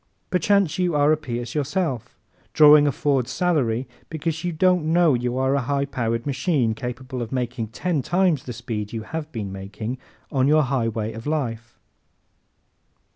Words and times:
Perchance 0.31 0.79
you 0.79 0.95
are 0.95 1.11
a 1.11 1.15
Pierce 1.15 1.53
yourself, 1.53 2.17
drawing 2.53 2.87
a 2.87 2.91
Ford 2.91 3.27
salary 3.27 3.87
because 4.09 4.43
you 4.43 4.51
don't 4.51 4.83
know 4.85 5.13
you 5.13 5.37
are 5.37 5.53
a 5.53 5.61
high 5.61 5.85
powered 5.85 6.25
machine 6.25 6.73
capable 6.73 7.21
of 7.21 7.31
making 7.31 7.67
ten 7.67 8.01
times 8.01 8.41
the 8.45 8.51
speed 8.53 8.93
you 8.93 9.03
have 9.03 9.31
been 9.31 9.51
making 9.51 9.99
on 10.31 10.47
your 10.47 10.63
highway 10.63 11.13
of 11.13 11.27
life. 11.27 11.77